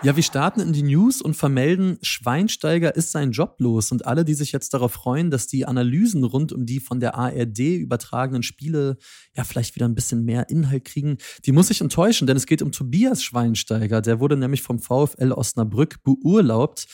Ja, 0.04 0.14
wir 0.14 0.22
starten 0.22 0.60
in 0.60 0.72
die 0.72 0.84
News 0.84 1.20
und 1.20 1.34
vermelden, 1.34 1.98
Schweinsteiger 2.02 2.94
ist 2.94 3.10
sein 3.10 3.32
Job 3.32 3.56
los. 3.58 3.90
Und 3.90 4.06
alle, 4.06 4.24
die 4.24 4.34
sich 4.34 4.52
jetzt 4.52 4.72
darauf 4.72 4.92
freuen, 4.92 5.32
dass 5.32 5.48
die 5.48 5.66
Analysen 5.66 6.22
rund 6.22 6.52
um 6.52 6.66
die 6.66 6.78
von 6.78 7.00
der 7.00 7.16
ARD 7.16 7.58
übertragenen 7.58 8.44
Spiele 8.44 8.96
ja 9.36 9.42
vielleicht 9.42 9.74
wieder 9.74 9.88
ein 9.88 9.96
bisschen 9.96 10.24
mehr 10.24 10.50
Inhalt 10.50 10.84
kriegen, 10.84 11.18
die 11.44 11.50
muss 11.50 11.70
ich 11.70 11.80
enttäuschen, 11.80 12.28
denn 12.28 12.36
es 12.36 12.46
geht 12.46 12.62
um 12.62 12.70
Tobias 12.70 13.24
Schweinsteiger. 13.24 14.00
Der 14.00 14.20
wurde 14.20 14.36
nämlich 14.36 14.62
vom 14.62 14.78
VfL 14.78 15.32
Osnabrück 15.32 16.00
beurlaubt 16.04 16.86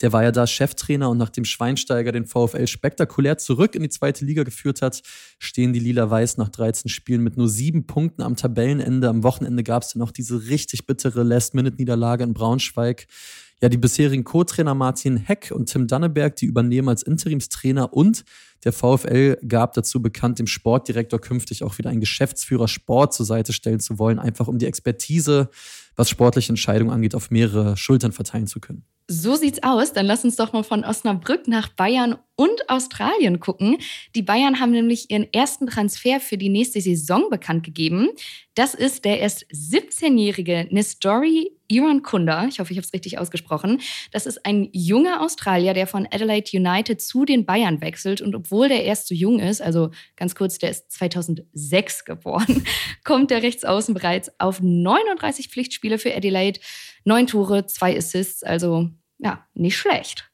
der 0.00 0.12
war 0.12 0.22
ja 0.22 0.32
da 0.32 0.46
Cheftrainer 0.46 1.10
und 1.10 1.18
nachdem 1.18 1.44
Schweinsteiger 1.44 2.12
den 2.12 2.26
VfL 2.26 2.66
spektakulär 2.66 3.38
zurück 3.38 3.74
in 3.74 3.82
die 3.82 3.88
zweite 3.88 4.24
Liga 4.24 4.42
geführt 4.42 4.82
hat, 4.82 5.02
stehen 5.38 5.72
die 5.72 5.80
Lila-Weiß 5.80 6.36
nach 6.36 6.48
13 6.48 6.88
Spielen 6.88 7.22
mit 7.22 7.36
nur 7.36 7.48
sieben 7.48 7.86
Punkten 7.86 8.22
am 8.22 8.36
Tabellenende. 8.36 9.08
Am 9.08 9.22
Wochenende 9.22 9.62
gab 9.62 9.82
es 9.82 9.92
dann 9.92 10.00
noch 10.00 10.10
diese 10.10 10.48
richtig 10.48 10.86
bittere 10.86 11.22
Last-Minute-Niederlage 11.22 12.24
in 12.24 12.34
Braunschweig. 12.34 13.06
Ja, 13.62 13.68
die 13.68 13.78
bisherigen 13.78 14.24
Co-Trainer 14.24 14.74
Martin 14.74 15.16
Heck 15.16 15.52
und 15.54 15.70
Tim 15.70 15.86
Danneberg, 15.86 16.36
die 16.36 16.46
übernehmen 16.46 16.88
als 16.88 17.02
Interimstrainer 17.02 17.92
und 17.92 18.24
der 18.64 18.72
VfL 18.72 19.36
gab 19.46 19.74
dazu 19.74 20.00
bekannt, 20.00 20.38
dem 20.38 20.46
Sportdirektor 20.46 21.20
künftig 21.20 21.62
auch 21.62 21.78
wieder 21.78 21.90
einen 21.90 22.00
Geschäftsführer 22.00 22.66
Sport 22.66 23.14
zur 23.14 23.26
Seite 23.26 23.52
stellen 23.52 23.80
zu 23.80 23.98
wollen, 23.98 24.18
einfach 24.18 24.48
um 24.48 24.58
die 24.58 24.66
Expertise, 24.66 25.50
was 25.96 26.08
sportliche 26.10 26.50
Entscheidungen 26.50 26.90
angeht, 26.90 27.14
auf 27.14 27.30
mehrere 27.30 27.76
Schultern 27.76 28.12
verteilen 28.12 28.46
zu 28.46 28.60
können. 28.60 28.84
So 29.06 29.36
sieht's 29.36 29.62
aus. 29.62 29.92
Dann 29.92 30.06
lass 30.06 30.24
uns 30.24 30.36
doch 30.36 30.54
mal 30.54 30.62
von 30.62 30.82
Osnabrück 30.82 31.46
nach 31.46 31.68
Bayern 31.68 32.16
und 32.36 32.70
Australien 32.70 33.38
gucken. 33.38 33.76
Die 34.14 34.22
Bayern 34.22 34.60
haben 34.60 34.72
nämlich 34.72 35.10
ihren 35.10 35.30
ersten 35.30 35.66
Transfer 35.66 36.20
für 36.20 36.38
die 36.38 36.48
nächste 36.48 36.80
Saison 36.80 37.28
bekannt 37.28 37.64
gegeben. 37.64 38.08
Das 38.54 38.72
ist 38.72 39.04
der 39.04 39.20
erst 39.20 39.44
17-jährige 39.52 40.68
Nestori 40.70 41.53
Iran 41.68 42.02
Kunda. 42.02 42.46
Ich 42.46 42.60
hoffe, 42.60 42.72
ich 42.72 42.78
habe 42.78 42.86
es 42.86 42.92
richtig 42.92 43.18
ausgesprochen. 43.18 43.80
Das 44.12 44.26
ist 44.26 44.44
ein 44.44 44.68
junger 44.72 45.20
Australier, 45.20 45.74
der 45.74 45.86
von 45.86 46.06
Adelaide 46.10 46.50
United 46.56 47.00
zu 47.00 47.24
den 47.24 47.46
Bayern 47.46 47.80
wechselt. 47.80 48.20
Und 48.20 48.34
obwohl 48.34 48.68
der 48.68 48.84
erst 48.84 49.08
so 49.08 49.14
jung 49.14 49.40
ist, 49.40 49.62
also 49.62 49.90
ganz 50.16 50.34
kurz, 50.34 50.58
der 50.58 50.70
ist 50.70 50.90
2006 50.92 52.04
geboren, 52.04 52.64
kommt 53.04 53.30
der 53.30 53.42
Rechtsaußen 53.42 53.94
bereits 53.94 54.30
auf 54.38 54.60
39 54.60 55.48
Pflichtspiele 55.48 55.98
für 55.98 56.14
Adelaide. 56.14 56.60
Neun 57.04 57.26
Tore, 57.26 57.66
zwei 57.66 57.96
Assists, 57.96 58.42
also 58.42 58.90
ja, 59.18 59.46
nicht 59.54 59.76
schlecht. 59.76 60.30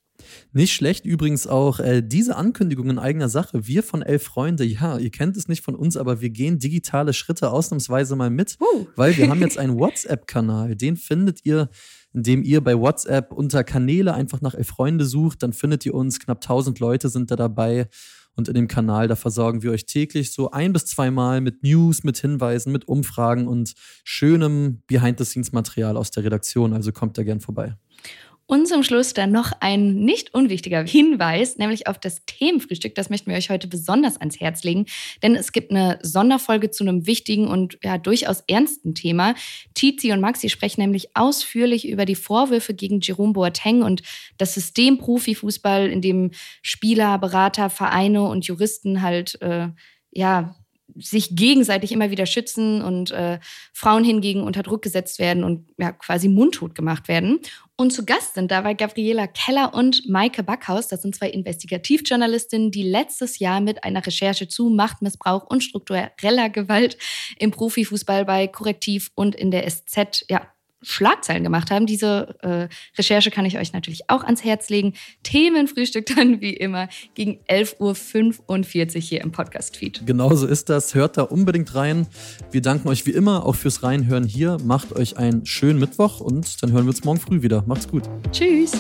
Nicht 0.53 0.73
schlecht 0.73 1.05
übrigens 1.05 1.47
auch 1.47 1.81
äh, 1.81 2.03
diese 2.03 2.37
Ankündigung 2.37 2.91
in 2.91 2.99
eigener 2.99 3.29
Sache. 3.29 3.67
Wir 3.67 3.83
von 3.83 4.03
Elf 4.03 4.25
Freunde, 4.25 4.65
ja, 4.65 4.99
ihr 4.99 5.11
kennt 5.11 5.37
es 5.37 5.49
nicht 5.49 5.65
von 5.65 5.75
uns, 5.75 5.97
aber 5.97 6.21
wir 6.21 6.31
gehen 6.31 6.59
digitale 6.59 7.13
Schritte 7.13 7.51
ausnahmsweise 7.51 8.17
mal 8.17 8.31
mit, 8.31 8.57
uh. 8.61 8.87
weil 8.97 9.17
wir 9.17 9.29
haben 9.29 9.41
jetzt 9.41 9.59
einen 9.59 9.79
WhatsApp-Kanal. 9.79 10.77
Den 10.77 10.97
findet 10.97 11.45
ihr, 11.45 11.69
indem 12.13 12.43
ihr 12.43 12.61
bei 12.63 12.79
WhatsApp 12.79 13.33
unter 13.33 13.65
Kanäle 13.65 14.15
einfach 14.15 14.41
nach 14.41 14.55
Elf 14.55 14.69
Freunde 14.69 15.05
sucht. 15.05 15.43
Dann 15.43 15.53
findet 15.53 15.87
ihr 15.87 15.95
uns. 15.95 16.19
Knapp 16.19 16.39
1000 16.39 16.79
Leute 16.81 17.09
sind 17.09 17.31
da 17.31 17.37
dabei. 17.37 17.89
Und 18.37 18.49
in 18.49 18.55
dem 18.55 18.69
Kanal, 18.69 19.09
da 19.09 19.17
versorgen 19.17 19.63
wir 19.63 19.73
euch 19.73 19.87
täglich 19.87 20.33
so 20.33 20.51
ein 20.51 20.73
bis 20.73 20.87
zweimal 20.87 21.41
mit 21.41 21.63
News, 21.63 22.05
mit 22.05 22.17
Hinweisen, 22.19 22.73
mit 22.73 22.89
Umfragen 22.89 23.47
und 23.47 23.75
schönem 24.05 24.83
Behind-the-Scenes-Material 24.87 25.97
aus 25.97 26.11
der 26.11 26.25
Redaktion. 26.25 26.73
Also 26.73 26.93
kommt 26.93 27.19
da 27.19 27.23
gern 27.23 27.41
vorbei. 27.41 27.77
Und 28.51 28.67
zum 28.67 28.83
Schluss 28.83 29.15
dann 29.15 29.31
noch 29.31 29.53
ein 29.61 29.95
nicht 29.95 30.35
unwichtiger 30.35 30.83
Hinweis, 30.83 31.57
nämlich 31.57 31.87
auf 31.87 32.01
das 32.01 32.25
Themenfrühstück. 32.27 32.97
Das 32.97 33.09
möchten 33.09 33.31
wir 33.31 33.37
euch 33.37 33.49
heute 33.49 33.69
besonders 33.69 34.17
ans 34.17 34.41
Herz 34.41 34.65
legen, 34.65 34.87
denn 35.23 35.37
es 35.37 35.53
gibt 35.53 35.71
eine 35.71 36.01
Sonderfolge 36.03 36.73
zu 36.73 36.83
einem 36.83 37.07
wichtigen 37.07 37.47
und 37.47 37.79
ja 37.85 37.97
durchaus 37.97 38.43
ernsten 38.49 38.97
Thema. 38.97 39.37
Tizi 39.75 40.11
und 40.11 40.21
Maxi 40.21 40.49
sprechen 40.49 40.81
nämlich 40.81 41.11
ausführlich 41.15 41.87
über 41.89 42.05
die 42.05 42.17
Vorwürfe 42.17 42.75
gegen 42.75 42.99
Jerome 42.99 43.35
Boateng 43.35 43.83
und 43.83 44.03
das 44.37 44.55
System 44.55 44.99
Profifußball, 44.99 45.89
in 45.89 46.03
dem 46.03 46.33
Spieler, 46.61 47.19
Berater, 47.19 47.71
Vereine 47.71 48.25
und 48.25 48.47
Juristen 48.47 49.01
halt 49.01 49.41
äh, 49.43 49.69
ja 50.11 50.57
sich 50.97 51.37
gegenseitig 51.37 51.93
immer 51.93 52.11
wieder 52.11 52.27
schützen 52.27 52.83
und 52.83 53.11
äh, 53.11 53.39
Frauen 53.73 54.05
hingegen 54.05 54.43
unter 54.43 54.63
Druck 54.63 54.83
gesetzt 54.83 55.19
werden 55.19 55.45
und 55.45 55.69
ja, 55.79 55.93
quasi 55.93 56.29
mundtot 56.29 56.75
gemacht 56.75 57.09
werden. 57.09 57.41
Und 57.77 57.93
zu 57.93 58.05
Gast 58.05 58.35
sind 58.35 58.51
dabei 58.51 58.75
Gabriela 58.75 59.27
Keller 59.27 59.73
und 59.73 60.07
Maike 60.09 60.43
Backhaus. 60.43 60.89
Das 60.89 61.01
sind 61.01 61.17
zwei 61.17 61.31
Investigativjournalistinnen, 61.31 62.71
die 62.71 62.83
letztes 62.83 63.39
Jahr 63.39 63.61
mit 63.61 63.85
einer 63.85 64.05
Recherche 64.05 64.49
zu 64.49 64.69
Machtmissbrauch 64.69 65.45
und 65.45 65.65
struktureller 65.65 66.51
Gewalt 66.51 66.99
im 67.39 67.51
Profifußball 67.51 68.27
bei 68.27 68.49
Korrektiv 68.49 69.11
und 69.15 69.35
in 69.35 69.51
der 69.51 69.67
SZ 69.67 70.27
ja, 70.29 70.47
Schlagzeilen 70.83 71.43
gemacht 71.45 71.71
haben. 71.71 71.87
Diese 71.87 72.35
äh, 72.41 72.69
Recherche 72.97 73.31
kann 73.31 73.45
ich 73.45 73.59
euch 73.59 73.73
natürlich 73.73 74.09
auch 74.09 74.25
ans 74.25 74.45
Herz 74.45 74.69
legen. 74.69 74.95
Themenfrühstück 75.23 76.07
dann 76.07 76.41
wie 76.41 76.55
immer 76.55 76.89
gegen 77.15 77.39
11.45 77.49 78.95
Uhr 78.97 79.01
hier 79.01 79.21
im 79.21 79.33
Podcast-Feed. 79.33 80.07
Genauso 80.07 80.47
ist 80.47 80.69
das. 80.69 80.95
Hört 80.95 81.17
da 81.17 81.23
unbedingt 81.23 81.75
rein. 81.75 82.07
Wir 82.51 82.63
danken 82.63 82.89
euch 82.89 83.07
wie 83.07 83.13
immer 83.13 83.47
auch 83.47 83.57
fürs 83.57 83.83
Reinhören 83.83 84.25
hier. 84.25 84.59
Macht 84.65 84.93
euch 84.93 85.17
einen 85.17 85.47
schönen 85.47 85.79
Mittwoch 85.79 86.21
und 86.21 86.63
dann 86.63 86.73
hören 86.73 86.85
wir 86.85 86.91
uns 86.91 87.05
morgen 87.05 87.21
früh 87.21 87.43
wieder. 87.43 87.65
Macht's 87.67 87.89
gut. 87.89 88.05
Tschüss. 88.33 88.73